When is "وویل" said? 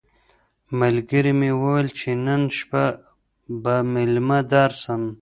1.61-1.87